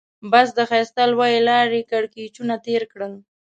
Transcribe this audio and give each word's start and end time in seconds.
بس 0.31 0.47
د 0.57 0.59
ښایسته 0.69 1.03
لويې 1.11 1.39
لارې 1.49 1.81
کږلېچونه 1.91 2.53
تېر 2.65 2.81
کړل. 2.91 3.13